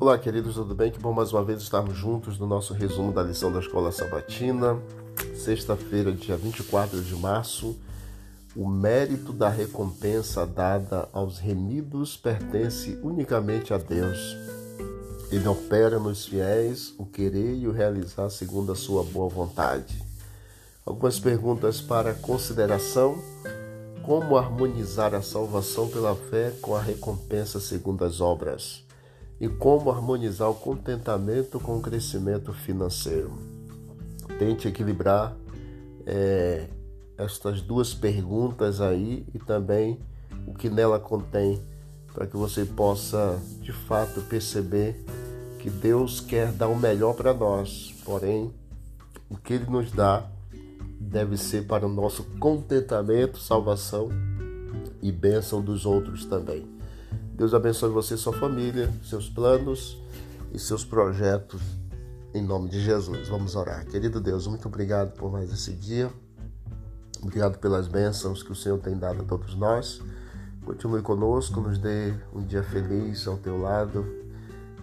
Olá, 0.00 0.16
queridos, 0.16 0.54
tudo 0.54 0.74
bem? 0.74 0.90
Que 0.90 0.98
bom 0.98 1.12
mais 1.12 1.30
uma 1.30 1.44
vez 1.44 1.60
estarmos 1.60 1.94
juntos 1.94 2.38
no 2.38 2.46
nosso 2.46 2.72
resumo 2.72 3.12
da 3.12 3.22
lição 3.22 3.52
da 3.52 3.60
Escola 3.60 3.92
Sabatina. 3.92 4.80
Sexta-feira, 5.36 6.10
dia 6.10 6.38
24 6.38 7.02
de 7.02 7.14
março. 7.16 7.76
O 8.56 8.66
mérito 8.66 9.30
da 9.30 9.50
recompensa 9.50 10.46
dada 10.46 11.06
aos 11.12 11.38
remidos 11.38 12.16
pertence 12.16 12.98
unicamente 13.02 13.74
a 13.74 13.76
Deus. 13.76 14.38
Ele 15.30 15.46
opera 15.46 15.98
nos 15.98 16.24
fiéis 16.24 16.94
o 16.96 17.04
querer 17.04 17.56
e 17.58 17.68
o 17.68 17.70
realizar 17.70 18.30
segundo 18.30 18.72
a 18.72 18.76
sua 18.76 19.04
boa 19.04 19.28
vontade. 19.28 20.02
Algumas 20.86 21.20
perguntas 21.20 21.82
para 21.82 22.14
consideração. 22.14 23.22
Como 24.02 24.38
harmonizar 24.38 25.14
a 25.14 25.20
salvação 25.20 25.88
pela 25.88 26.16
fé 26.16 26.54
com 26.62 26.74
a 26.74 26.80
recompensa 26.80 27.60
segundo 27.60 28.02
as 28.02 28.22
obras? 28.22 28.88
E 29.40 29.48
como 29.48 29.90
harmonizar 29.90 30.50
o 30.50 30.54
contentamento 30.54 31.58
com 31.58 31.78
o 31.78 31.80
crescimento 31.80 32.52
financeiro. 32.52 33.32
Tente 34.38 34.68
equilibrar 34.68 35.34
é, 36.06 36.68
estas 37.16 37.62
duas 37.62 37.94
perguntas 37.94 38.80
aí 38.80 39.26
e 39.34 39.38
também 39.38 39.98
o 40.46 40.54
que 40.54 40.68
nela 40.68 40.98
contém, 41.00 41.60
para 42.12 42.26
que 42.26 42.36
você 42.36 42.64
possa 42.64 43.40
de 43.60 43.72
fato 43.72 44.20
perceber 44.22 45.04
que 45.58 45.70
Deus 45.70 46.20
quer 46.20 46.52
dar 46.52 46.68
o 46.68 46.76
melhor 46.76 47.14
para 47.14 47.32
nós, 47.32 47.94
porém, 48.04 48.52
o 49.28 49.36
que 49.36 49.54
Ele 49.54 49.66
nos 49.66 49.90
dá 49.92 50.26
deve 50.98 51.36
ser 51.36 51.66
para 51.66 51.86
o 51.86 51.88
nosso 51.88 52.24
contentamento, 52.38 53.38
salvação 53.38 54.08
e 55.02 55.10
bênção 55.10 55.62
dos 55.62 55.86
outros 55.86 56.24
também. 56.24 56.79
Deus 57.40 57.54
abençoe 57.54 57.88
você 57.88 58.18
sua 58.18 58.34
família, 58.34 58.92
seus 59.02 59.26
planos 59.30 59.96
e 60.52 60.58
seus 60.58 60.84
projetos. 60.84 61.62
Em 62.34 62.42
nome 62.42 62.68
de 62.68 62.78
Jesus, 62.78 63.28
vamos 63.28 63.56
orar. 63.56 63.86
Querido 63.86 64.20
Deus, 64.20 64.46
muito 64.46 64.68
obrigado 64.68 65.14
por 65.14 65.32
mais 65.32 65.50
esse 65.50 65.72
dia. 65.72 66.12
Obrigado 67.22 67.56
pelas 67.56 67.88
bênçãos 67.88 68.42
que 68.42 68.52
o 68.52 68.54
Senhor 68.54 68.78
tem 68.80 68.94
dado 68.94 69.22
a 69.22 69.24
todos 69.24 69.54
nós. 69.54 70.02
Continue 70.66 71.00
conosco, 71.00 71.62
nos 71.62 71.78
dê 71.78 72.12
um 72.34 72.44
dia 72.44 72.62
feliz 72.62 73.26
ao 73.26 73.38
teu 73.38 73.58
lado 73.58 74.04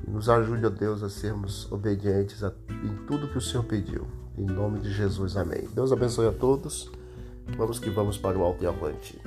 e 0.07 0.09
nos 0.09 0.27
ajude, 0.27 0.65
ó 0.65 0.69
Deus, 0.71 1.03
a 1.03 1.11
sermos 1.11 1.71
obedientes 1.71 2.43
a, 2.43 2.51
em 2.83 3.05
tudo 3.05 3.27
que 3.27 3.37
o 3.37 3.41
Senhor 3.41 3.65
pediu. 3.65 4.07
Em 4.35 4.47
nome 4.47 4.79
de 4.79 4.91
Jesus, 4.91 5.37
amém. 5.37 5.69
Deus 5.75 5.91
abençoe 5.91 6.25
a 6.25 6.33
todos. 6.33 6.89
Vamos 7.55 7.77
que 7.77 7.91
vamos 7.91 8.17
para 8.17 8.35
o 8.35 8.43
alto 8.43 8.63
e 8.63 8.67
avante. 8.67 9.21